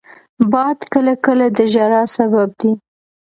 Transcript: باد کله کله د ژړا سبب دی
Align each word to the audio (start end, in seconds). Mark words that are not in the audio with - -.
باد 0.51 0.79
کله 0.93 1.13
کله 1.25 1.45
د 1.57 1.59
ژړا 1.73 2.03
سبب 2.15 2.49
دی 2.59 2.71